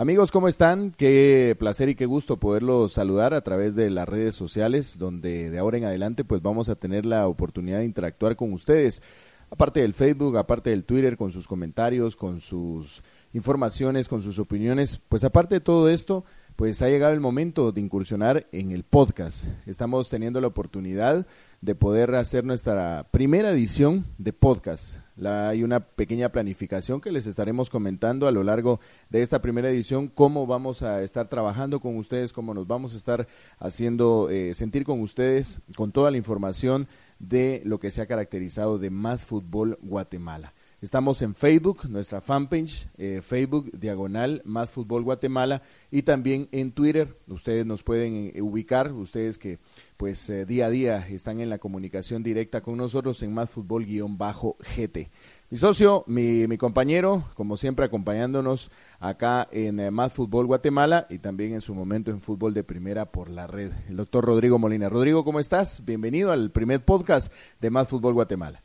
[0.00, 0.92] Amigos, ¿cómo están?
[0.92, 5.58] Qué placer y qué gusto poderlos saludar a través de las redes sociales, donde de
[5.58, 9.02] ahora en adelante pues vamos a tener la oportunidad de interactuar con ustedes,
[9.50, 15.00] aparte del Facebook, aparte del Twitter, con sus comentarios, con sus informaciones, con sus opiniones.
[15.08, 19.46] Pues aparte de todo esto, pues ha llegado el momento de incursionar en el podcast.
[19.66, 21.26] Estamos teniendo la oportunidad
[21.60, 24.96] de poder hacer nuestra primera edición de podcast.
[25.24, 28.78] Hay una pequeña planificación que les estaremos comentando a lo largo
[29.10, 32.96] de esta primera edición, cómo vamos a estar trabajando con ustedes, cómo nos vamos a
[32.96, 33.26] estar
[33.58, 36.86] haciendo eh, sentir con ustedes con toda la información
[37.18, 40.52] de lo que se ha caracterizado de Más Fútbol Guatemala.
[40.80, 47.18] Estamos en Facebook, nuestra fanpage, eh, Facebook Diagonal Más Fútbol Guatemala y también en Twitter.
[47.26, 49.58] Ustedes nos pueden eh, ubicar, ustedes que
[49.96, 55.10] pues eh, día a día están en la comunicación directa con nosotros en Más Fútbol-GT.
[55.50, 58.70] Mi socio, mi, mi, compañero, como siempre acompañándonos
[59.00, 63.30] acá en Más Fútbol Guatemala y también en su momento en Fútbol de Primera por
[63.30, 64.88] la red, el doctor Rodrigo Molina.
[64.88, 65.84] Rodrigo, ¿cómo estás?
[65.84, 68.62] Bienvenido al primer podcast de Más Fútbol Guatemala.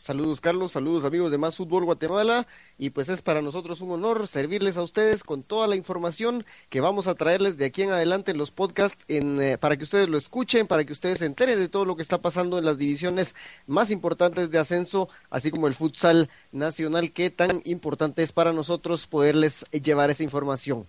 [0.00, 2.46] Saludos Carlos, saludos amigos de Más Fútbol Guatemala.
[2.78, 6.80] Y pues es para nosotros un honor servirles a ustedes con toda la información que
[6.80, 10.08] vamos a traerles de aquí en adelante en los podcasts en, eh, para que ustedes
[10.08, 12.78] lo escuchen, para que ustedes se enteren de todo lo que está pasando en las
[12.78, 13.34] divisiones
[13.66, 19.06] más importantes de ascenso, así como el futsal nacional que tan importante es para nosotros
[19.06, 20.86] poderles llevar esa información.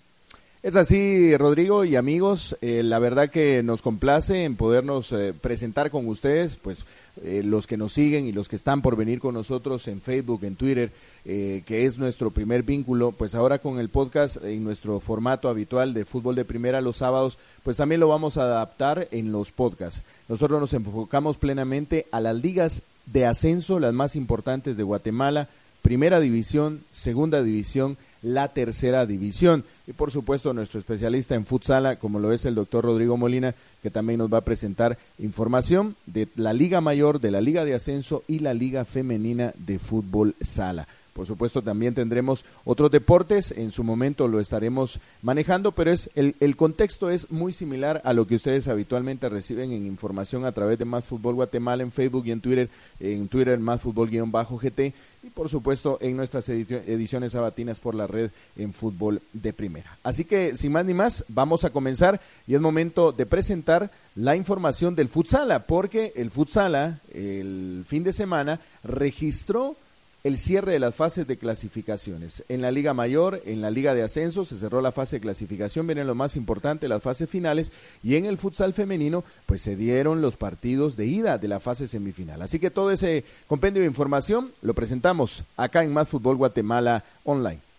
[0.64, 5.90] Es así, Rodrigo y amigos, eh, la verdad que nos complace en podernos eh, presentar
[5.90, 6.86] con ustedes, pues
[7.24, 10.44] eh, los que nos siguen y los que están por venir con nosotros en Facebook,
[10.44, 10.92] en Twitter,
[11.24, 16.04] que es nuestro primer vínculo, pues ahora con el podcast en nuestro formato habitual de
[16.04, 20.02] fútbol de primera los sábados, pues también lo vamos a adaptar en los podcasts.
[20.28, 25.48] Nosotros nos enfocamos plenamente a las ligas de ascenso, las más importantes de Guatemala,
[25.82, 29.64] primera división, segunda división, la tercera división.
[29.88, 33.92] Y por supuesto nuestro especialista en futsala, como lo es el doctor Rodrigo Molina, que
[33.92, 38.24] también nos va a presentar información de la Liga Mayor, de la Liga de Ascenso
[38.28, 40.88] y la Liga Femenina de Fútbol Sala.
[41.14, 46.36] Por supuesto, también tendremos otros deportes, en su momento lo estaremos manejando, pero es el,
[46.40, 50.80] el, contexto es muy similar a lo que ustedes habitualmente reciben en información a través
[50.80, 55.50] de Más Fútbol Guatemala en Facebook y en Twitter, en Twitter Más Fútbol-GT y por
[55.50, 59.98] supuesto en nuestras ediciones sabatinas por la red en fútbol de primera.
[60.04, 64.36] Así que sin más ni más, vamos a comenzar y es momento de presentar la
[64.36, 69.76] información del futsala, porque el futsala el fin de semana registró
[70.24, 72.44] el cierre de las fases de clasificaciones.
[72.48, 75.88] En la Liga Mayor, en la Liga de Ascenso, se cerró la fase de clasificación,
[75.88, 77.72] vienen lo más importante, las fases finales,
[78.04, 81.88] y en el futsal femenino, pues se dieron los partidos de ida de la fase
[81.88, 82.42] semifinal.
[82.42, 87.71] Así que todo ese compendio de información lo presentamos acá en Más Fútbol Guatemala Online.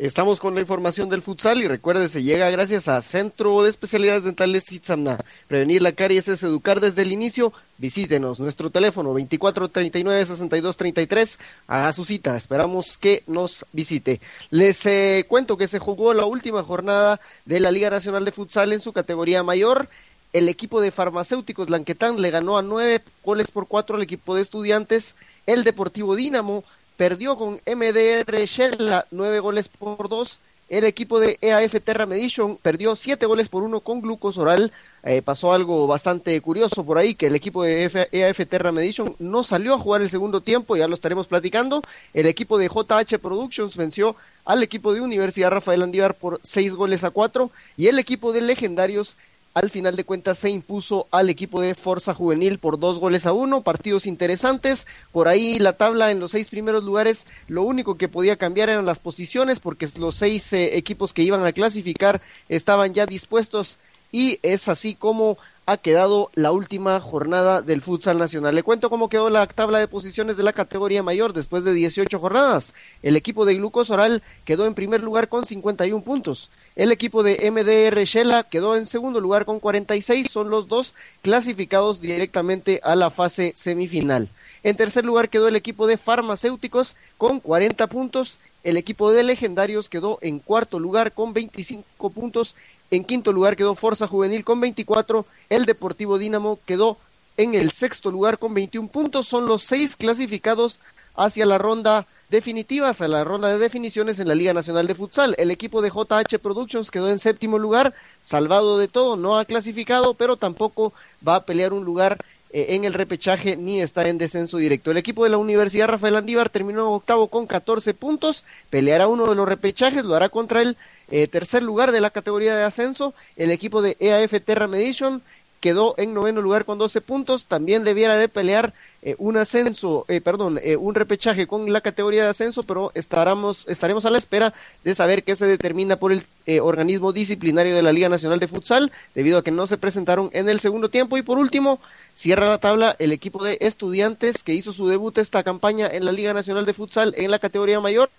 [0.00, 4.24] Estamos con la información del futsal y recuerde, se llega gracias a Centro de Especialidades
[4.24, 5.18] Dentales Itzamna.
[5.46, 7.52] Prevenir la caries es educar desde el inicio.
[7.76, 11.36] Visítenos, nuestro teléfono 2439-6233.
[11.66, 14.22] Haga su cita, esperamos que nos visite.
[14.48, 18.72] Les eh, cuento que se jugó la última jornada de la Liga Nacional de Futsal
[18.72, 19.90] en su categoría mayor.
[20.32, 24.40] El equipo de farmacéuticos Lanquetán le ganó a nueve goles por cuatro al equipo de
[24.40, 25.14] estudiantes.
[25.46, 26.64] El Deportivo Dínamo
[27.00, 30.38] perdió con MDR Shella nueve goles por dos.
[30.68, 34.70] El equipo de EAF Terra Medition perdió siete goles por uno con Glucos Oral.
[35.02, 39.44] Eh, pasó algo bastante curioso por ahí, que el equipo de EAF Terra Medition no
[39.44, 41.80] salió a jugar el segundo tiempo, ya lo estaremos platicando.
[42.12, 47.02] El equipo de JH Productions venció al equipo de Universidad Rafael Andívar por seis goles
[47.02, 47.50] a cuatro.
[47.78, 49.16] Y el equipo de Legendarios
[49.54, 53.32] al final de cuentas se impuso al equipo de Forza Juvenil por dos goles a
[53.32, 58.08] uno, partidos interesantes, por ahí la tabla en los seis primeros lugares, lo único que
[58.08, 62.94] podía cambiar eran las posiciones porque los seis eh, equipos que iban a clasificar estaban
[62.94, 63.78] ya dispuestos
[64.12, 68.56] y es así como ha quedado la última jornada del futsal nacional.
[68.56, 72.18] Le cuento cómo quedó la tabla de posiciones de la categoría mayor después de 18
[72.18, 72.74] jornadas.
[73.04, 76.50] El equipo de Glucos Oral quedó en primer lugar con 51 puntos.
[76.80, 80.30] El equipo de MDR Shela quedó en segundo lugar con 46.
[80.30, 84.30] Son los dos clasificados directamente a la fase semifinal.
[84.62, 89.88] En tercer lugar quedó el equipo de farmacéuticos con 40 puntos el equipo de Legendarios
[89.88, 92.54] quedó en cuarto lugar con 25 puntos.
[92.90, 95.24] En quinto lugar quedó Forza Juvenil con 24.
[95.48, 96.98] El Deportivo Dínamo quedó
[97.36, 99.28] en el sexto lugar con 21 puntos.
[99.28, 100.78] Son los seis clasificados
[101.14, 105.34] hacia la ronda definitiva, hacia la ronda de definiciones en la Liga Nacional de Futsal.
[105.36, 107.92] El equipo de JH Productions quedó en séptimo lugar,
[108.22, 110.92] salvado de todo, no ha clasificado, pero tampoco
[111.26, 112.18] va a pelear un lugar
[112.52, 114.90] eh, en el repechaje ni está en descenso directo.
[114.92, 119.34] El equipo de la Universidad Rafael Andívar terminó octavo con 14 puntos, peleará uno de
[119.34, 120.76] los repechajes, lo hará contra el
[121.10, 123.12] eh, tercer lugar de la categoría de ascenso.
[123.36, 125.22] El equipo de EAF Terra Medition
[125.60, 128.72] quedó en noveno lugar con 12 puntos, también debiera de pelear
[129.02, 133.66] eh, un ascenso, eh, perdón, eh, un repechaje con la categoría de ascenso, pero estaremos,
[133.66, 134.52] estaremos a la espera
[134.84, 136.26] de saber qué se determina por el
[136.60, 140.48] organismo disciplinario de la Liga Nacional de Futsal, debido a que no se presentaron en
[140.48, 141.16] el segundo tiempo.
[141.16, 141.78] Y por último,
[142.14, 146.12] cierra la tabla el equipo de estudiantes que hizo su debut esta campaña en la
[146.12, 148.10] Liga Nacional de Futsal en la categoría mayor,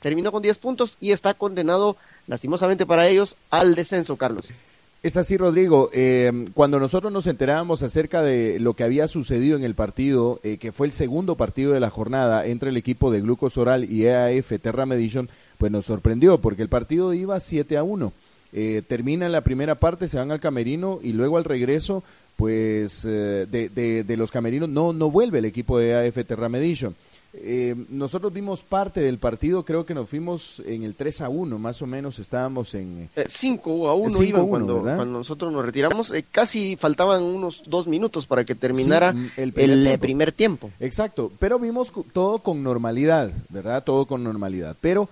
[0.00, 1.96] terminó con 10 puntos y está condenado,
[2.26, 4.48] lastimosamente para ellos, al descenso, Carlos.
[5.00, 5.90] Es así, Rodrigo.
[5.92, 10.56] Eh, cuando nosotros nos enterábamos acerca de lo que había sucedido en el partido, eh,
[10.58, 14.54] que fue el segundo partido de la jornada entre el equipo de Glucosoral y EAF
[14.60, 18.12] Terra Medition, pues nos sorprendió porque el partido iba 7 a 1.
[18.52, 22.02] Eh, termina la primera parte, se van al camerino y luego al regreso,
[22.34, 26.96] pues de, de, de, los camerinos no, no vuelve el equipo de EAF Terra Medition.
[27.34, 31.58] Eh, nosotros vimos parte del partido, creo que nos fuimos en el 3 a 1,
[31.58, 33.10] más o menos estábamos en...
[33.28, 37.86] 5 eh, a 1 iban cuando, cuando, nosotros nos retiramos, eh, casi faltaban unos dos
[37.86, 40.70] minutos para que terminara el, primer, primer, tiempo.
[40.80, 43.84] Exacto, pero vimos todo con normalidad, ¿verdad?
[43.84, 45.08] Todo con normalidad, pero...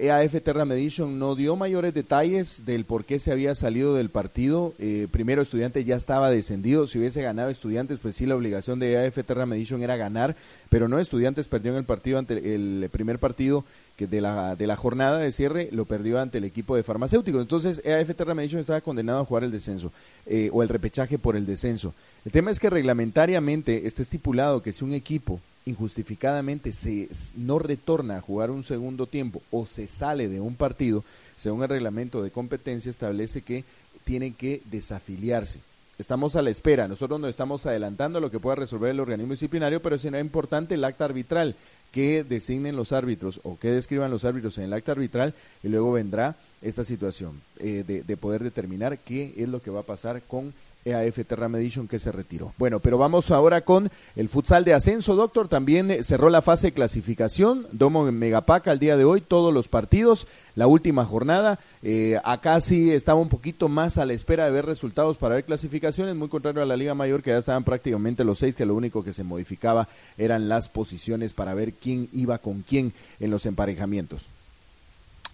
[0.00, 4.72] EAF Terra Medition no dio mayores detalles del por qué se había salido del partido.
[4.78, 6.86] Eh, primero, Estudiantes ya estaba descendido.
[6.86, 10.36] Si hubiese ganado Estudiantes, pues sí, la obligación de EAF Terra Medition era ganar,
[10.70, 13.64] pero no Estudiantes perdió en el partido ante el primer partido
[13.96, 17.42] que de la, de la jornada de cierre lo perdió ante el equipo de farmacéuticos.
[17.42, 19.92] Entonces, EAF Terra Medition estaba condenado a jugar el descenso
[20.24, 21.92] eh, o el repechaje por el descenso.
[22.24, 28.16] El tema es que reglamentariamente está estipulado que si un equipo injustificadamente se no retorna
[28.16, 31.04] a jugar un segundo tiempo o se sale de un partido,
[31.36, 33.64] según el reglamento de competencia establece que
[34.04, 35.60] tienen que desafiliarse.
[35.98, 39.34] Estamos a la espera, nosotros nos estamos adelantando a lo que pueda resolver el organismo
[39.34, 41.56] disciplinario, pero será importante el acta arbitral,
[41.92, 45.92] que designen los árbitros o que describan los árbitros en el acta arbitral y luego
[45.92, 50.22] vendrá esta situación eh, de, de poder determinar qué es lo que va a pasar
[50.22, 50.54] con
[50.84, 52.52] EAF Terra Medition que se retiró.
[52.56, 55.48] Bueno, pero vamos ahora con el futsal de ascenso, doctor.
[55.48, 57.66] También eh, cerró la fase de clasificación.
[57.72, 61.58] Domo en Megapaca al día de hoy, todos los partidos, la última jornada.
[61.82, 65.44] Eh, acá sí estaba un poquito más a la espera de ver resultados para ver
[65.44, 68.74] clasificaciones, muy contrario a la Liga Mayor, que ya estaban prácticamente los seis, que lo
[68.74, 73.46] único que se modificaba eran las posiciones para ver quién iba con quién en los
[73.46, 74.26] emparejamientos.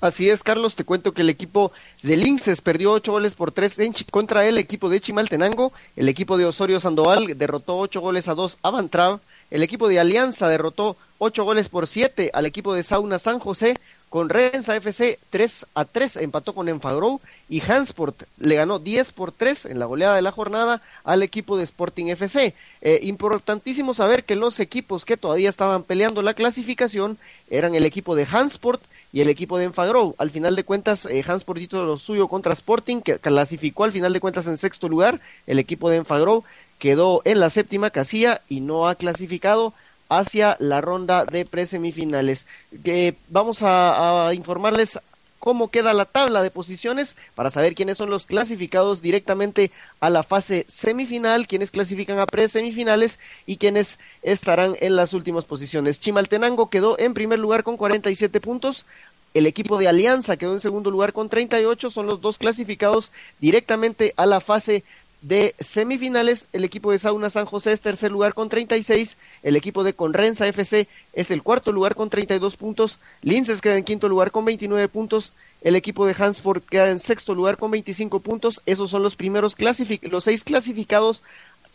[0.01, 1.73] Así es, Carlos, te cuento que el equipo
[2.03, 3.77] de Linces perdió ocho goles por tres
[4.11, 8.59] contra el equipo de Chimaltenango, el equipo de Osorio Sandoval derrotó ocho goles a dos
[8.63, 9.21] a Bantrav,
[9.51, 13.75] el equipo de Alianza derrotó ocho goles por siete al equipo de Sauna San José,
[14.09, 19.33] con Renza FC 3 a 3 empató con Enfagrow y Hansport le ganó 10 por
[19.33, 22.55] 3 en la goleada de la jornada al equipo de Sporting FC.
[22.83, 27.19] Eh, importantísimo saber que los equipos que todavía estaban peleando la clasificación
[27.51, 28.81] eran el equipo de Hansport
[29.13, 30.15] y el equipo de Enfagrow.
[30.19, 34.13] Al final de cuentas, eh, Hansport hizo lo suyo contra Sporting, que clasificó al final
[34.13, 35.21] de cuentas en sexto lugar.
[35.47, 36.45] El equipo de Enfagrow
[36.79, 39.73] quedó en la séptima casilla y no ha clasificado
[40.09, 42.47] hacia la ronda de presemifinales.
[42.85, 44.99] Que vamos a, informarles
[45.39, 50.23] cómo queda la tabla de posiciones para saber quiénes son los clasificados directamente a la
[50.23, 56.01] fase semifinal, quiénes clasifican a presemifinales y quiénes estarán en las últimas posiciones.
[56.01, 58.87] Chimaltenango quedó en primer lugar con 47 puntos.
[59.35, 64.15] El equipo de Alianza quedó en segundo lugar con 38, son los dos clasificados directamente
[64.17, 64.83] a la fase
[65.23, 69.83] de semifinales, el equipo de Sauna San José es tercer lugar con 36, el equipo
[69.83, 74.31] de Conrenza FC es el cuarto lugar con 32 puntos, Linces queda en quinto lugar
[74.31, 75.33] con 29 puntos,
[75.63, 79.57] el equipo de Hansford queda en sexto lugar con 25 puntos, esos son los primeros
[80.03, 81.23] los seis clasificados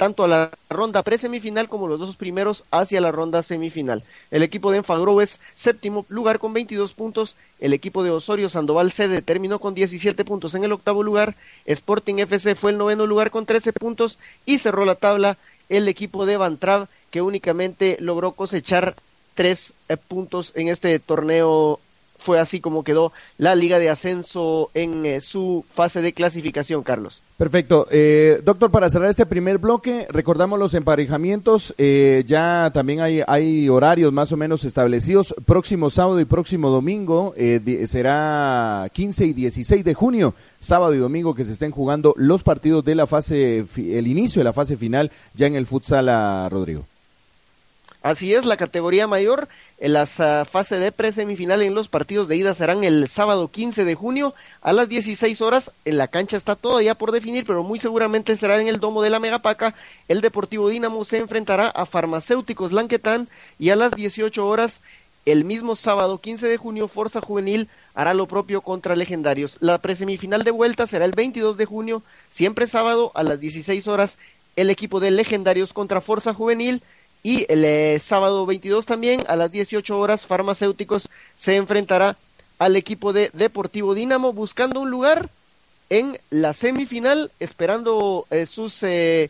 [0.02, 4.02] tanto a la ronda presemifinal como los dos primeros hacia la ronda semifinal.
[4.32, 8.92] El equipo de Enfagro es séptimo lugar con 22 puntos, el equipo de Osorio Sandoval
[8.92, 11.36] sede terminó con 17 puntos en el octavo lugar,
[11.68, 15.38] Sporting FC fue el noveno lugar con 13 puntos y cerró la tabla
[15.70, 18.96] el equipo de Bantrav que únicamente logró cosechar
[19.36, 21.80] tres eh, puntos en este torneo
[22.22, 27.22] fue así como quedó la Liga de Ascenso en eh, su fase de clasificación, Carlos.
[27.38, 27.88] Perfecto.
[27.90, 31.74] Eh, doctor, para cerrar este primer bloque, recordamos los emparejamientos.
[31.80, 35.34] Eh, ya también hay, hay horarios más o menos establecidos.
[35.46, 37.34] Próximo sábado y próximo domingo
[37.88, 42.86] será 15 y 16 de junio, sábado y domingo que se estén jugando los partidos
[42.86, 46.86] de la fase, el inicio de la fase final ya en el futsal a Rodrigo.
[48.02, 52.56] Así es, la categoría mayor, en la fase de presemifinal en los partidos de ida
[52.56, 55.72] serán el sábado 15 de junio a las 16 horas.
[55.86, 59.12] En la cancha está todavía por definir, pero muy seguramente será en el domo de
[59.12, 59.76] la Megapaca.
[60.08, 63.28] El Deportivo Dinamo se enfrentará a Farmacéuticos Lanquetán
[63.60, 64.82] y a las 18 horas
[65.26, 69.58] el mismo sábado 15 de junio Forza Juvenil hará lo propio contra Legendarios.
[69.60, 74.18] La presemifinal de vuelta será el 22 de junio, siempre sábado a las 16 horas
[74.56, 76.82] el equipo de Legendarios contra Forza Juvenil
[77.24, 82.18] y el eh, sábado 22 también a las 18 horas Farmacéuticos se enfrentará
[82.58, 85.30] al equipo de Deportivo Dinamo buscando un lugar
[85.90, 89.30] en la semifinal, esperando eh, sus eh,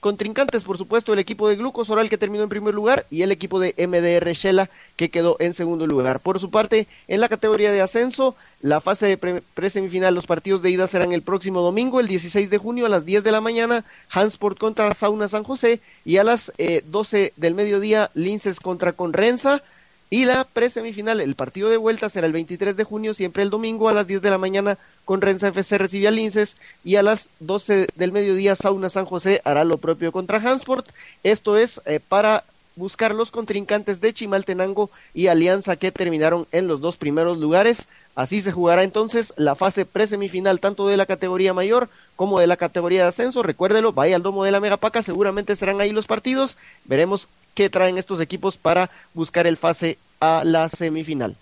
[0.00, 3.32] contrincantes, por supuesto, el equipo de Glucos Oral que terminó en primer lugar y el
[3.32, 6.20] equipo de MDR Shela que quedó en segundo lugar.
[6.20, 10.70] Por su parte, en la categoría de ascenso, la fase de pre-semifinal, los partidos de
[10.70, 13.84] ida serán el próximo domingo, el 16 de junio a las 10 de la mañana,
[14.10, 16.52] Hansport contra Sauna San José y a las
[16.84, 19.62] 12 eh, del mediodía, Linces contra Conrenza.
[20.08, 23.88] Y la presemifinal, el partido de vuelta será el 23 de junio, siempre el domingo
[23.88, 27.28] a las 10 de la mañana, con Renza FC recibe a Linces y a las
[27.40, 30.86] 12 del mediodía Sauna San José hará lo propio contra Hansport.
[31.24, 32.44] Esto es eh, para
[32.76, 37.88] buscar los contrincantes de Chimaltenango y Alianza que terminaron en los dos primeros lugares.
[38.16, 42.56] Así se jugará entonces la fase presemifinal tanto de la categoría mayor como de la
[42.56, 43.42] categoría de ascenso.
[43.42, 46.56] Recuérdelo, vaya al domo de la Megapaca, seguramente serán ahí los partidos.
[46.86, 51.36] Veremos qué traen estos equipos para buscar el fase a la semifinal.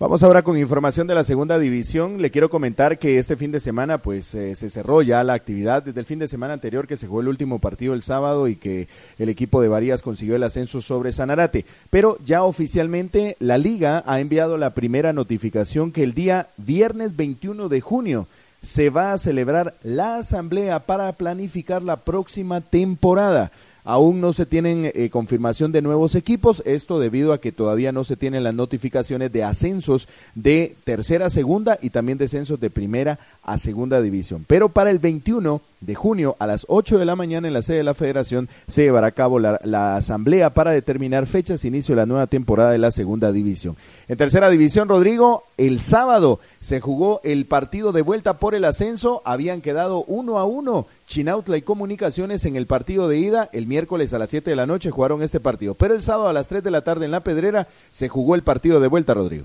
[0.00, 2.22] Vamos ahora con información de la segunda división.
[2.22, 5.82] Le quiero comentar que este fin de semana pues eh, se cerró ya la actividad
[5.82, 8.54] desde el fin de semana anterior que se jugó el último partido el sábado y
[8.54, 8.86] que
[9.18, 11.64] el equipo de Varías consiguió el ascenso sobre Sanarate.
[11.90, 17.68] Pero ya oficialmente la liga ha enviado la primera notificación que el día viernes 21
[17.68, 18.28] de junio
[18.62, 23.50] se va a celebrar la asamblea para planificar la próxima temporada.
[23.88, 28.04] Aún no se tienen eh, confirmación de nuevos equipos, esto debido a que todavía no
[28.04, 33.18] se tienen las notificaciones de ascensos de tercera a segunda y también descensos de primera
[33.42, 34.44] a segunda división.
[34.46, 37.78] Pero para el 21 de junio a las 8 de la mañana en la sede
[37.78, 41.94] de la federación se llevará a cabo la, la asamblea para determinar fechas de inicio
[41.94, 43.74] de la nueva temporada de la segunda división.
[44.08, 49.20] En tercera división, Rodrigo, el sábado se jugó el partido de vuelta por el ascenso,
[49.26, 53.50] habían quedado uno a uno Chinautla y Comunicaciones en el partido de ida.
[53.52, 55.74] El miércoles a las 7 de la noche jugaron este partido.
[55.74, 58.42] Pero el sábado a las 3 de la tarde en La Pedrera se jugó el
[58.42, 59.44] partido de vuelta, Rodrigo.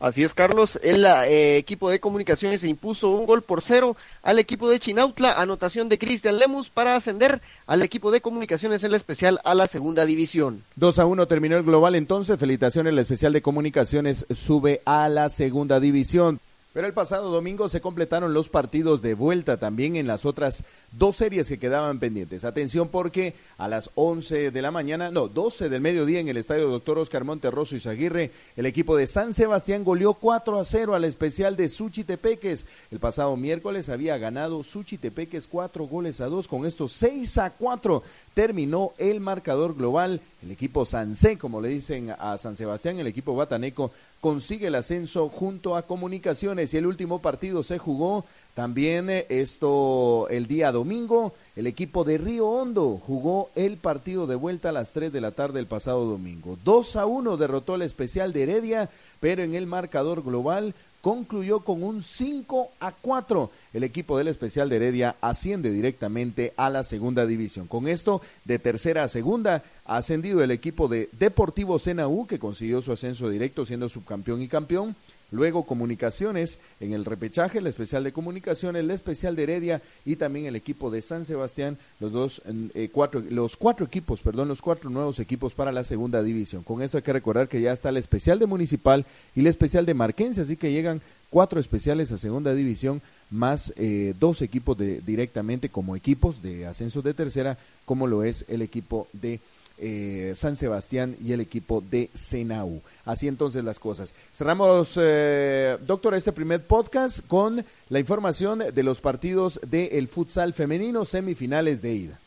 [0.00, 0.78] Así es, Carlos.
[0.82, 5.34] El eh, equipo de comunicaciones se impuso un gol por cero al equipo de Chinautla.
[5.34, 9.66] Anotación de Cristian Lemus para ascender al equipo de comunicaciones en la especial a la
[9.66, 10.62] segunda división.
[10.76, 12.40] 2 a 1 terminó el global entonces.
[12.40, 16.40] Felicitaciones, el especial de comunicaciones sube a la segunda división.
[16.72, 20.62] Pero el pasado domingo se completaron los partidos de vuelta también en las otras
[20.92, 22.44] dos series que quedaban pendientes.
[22.44, 26.68] Atención porque a las 11 de la mañana, no, 12 del mediodía en el estadio
[26.68, 31.02] Doctor Oscar Monterroso y Zaguirre, el equipo de San Sebastián goleó 4 a 0 al
[31.02, 32.66] especial de Suchitepeques.
[32.92, 38.04] El pasado miércoles había ganado Suchitepeques 4 goles a 2, con estos 6 a 4
[38.34, 40.20] terminó el marcador global.
[40.42, 45.28] El equipo Sansé, como le dicen a San Sebastián, el equipo bataneco consigue el ascenso
[45.28, 51.32] junto a Comunicaciones y el último partido se jugó también eh, esto el día domingo.
[51.56, 55.30] El equipo de Río Hondo jugó el partido de vuelta a las 3 de la
[55.30, 56.58] tarde el pasado domingo.
[56.64, 61.82] 2 a 1 derrotó el especial de Heredia, pero en el marcador global concluyó con
[61.82, 63.50] un 5 a 4.
[63.72, 67.66] El equipo del especial de Heredia asciende directamente a la segunda división.
[67.66, 72.82] Con esto, de tercera a segunda, ha ascendido el equipo de Deportivo Senaú, que consiguió
[72.82, 74.94] su ascenso directo siendo subcampeón y campeón.
[75.30, 80.46] Luego Comunicaciones en el repechaje, el especial de Comunicaciones, el especial de Heredia y también
[80.46, 82.42] el equipo de San Sebastián, los dos
[82.74, 86.62] eh, cuatro, los cuatro equipos, perdón, los cuatro nuevos equipos para la segunda división.
[86.62, 89.04] Con esto hay que recordar que ya está el especial de Municipal
[89.36, 94.14] y el especial de Marquense, así que llegan cuatro especiales a segunda división más eh,
[94.18, 99.08] dos equipos de, directamente como equipos de ascenso de tercera, como lo es el equipo
[99.12, 99.40] de
[99.80, 102.82] eh, San Sebastián y el equipo de Senau.
[103.04, 104.14] Así entonces las cosas.
[104.34, 111.04] Cerramos, eh, doctor, este primer podcast con la información de los partidos del futsal femenino
[111.04, 112.18] semifinales de ida.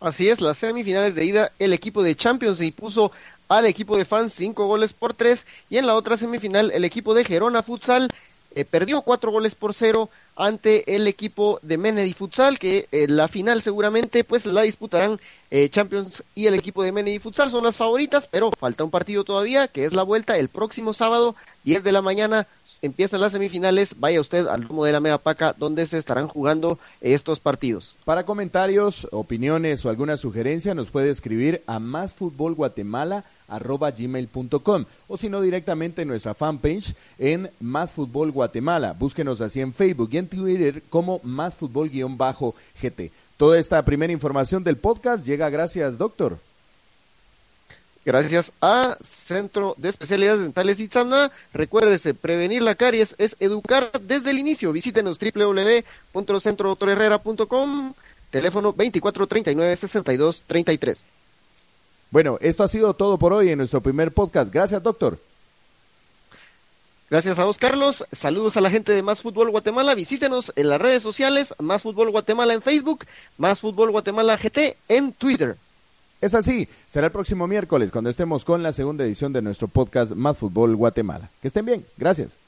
[0.00, 3.12] Así es, las semifinales de ida, el equipo de Champions se impuso
[3.48, 7.14] al equipo de fans cinco goles por tres y en la otra semifinal el equipo
[7.14, 8.08] de Gerona Futsal
[8.54, 13.26] eh, perdió cuatro goles por cero ante el equipo de Menedy Futsal, que eh, la
[13.26, 17.76] final seguramente pues la disputarán eh, Champions y el equipo de Menedy Futsal, son las
[17.76, 21.92] favoritas, pero falta un partido todavía, que es la vuelta el próximo sábado, 10 de
[21.92, 22.46] la mañana,
[22.82, 26.78] empiezan las semifinales, vaya usted al rumbo de la Mega Paca, donde se estarán jugando
[27.00, 27.96] estos partidos.
[28.04, 34.84] Para comentarios, opiniones o alguna sugerencia, nos puede escribir a Más Fútbol Guatemala arroba gmail.com
[35.08, 38.94] o si no directamente en nuestra fanpage en Más Fútbol Guatemala.
[38.98, 43.10] Búsquenos así en Facebook y en Twitter como Más Fútbol-GT.
[43.36, 46.38] Toda esta primera información del podcast llega gracias, doctor.
[48.08, 51.30] Gracias a Centro de Especialidades Dentales Itzamna.
[51.52, 54.72] Recuérdese, prevenir la caries es educar desde el inicio.
[54.72, 57.92] Visítenos www.centrodoctorherrera.com,
[58.30, 61.00] teléfono 2439-6233.
[62.10, 64.50] Bueno, esto ha sido todo por hoy en nuestro primer podcast.
[64.50, 65.18] Gracias, doctor.
[67.10, 68.06] Gracias a vos, Carlos.
[68.10, 69.94] Saludos a la gente de Más Fútbol Guatemala.
[69.94, 73.04] Visítenos en las redes sociales, Más Fútbol Guatemala en Facebook,
[73.36, 75.58] Más Fútbol Guatemala GT en Twitter.
[76.20, 80.12] Es así, será el próximo miércoles cuando estemos con la segunda edición de nuestro podcast
[80.12, 81.30] Más Fútbol Guatemala.
[81.40, 82.47] Que estén bien, gracias.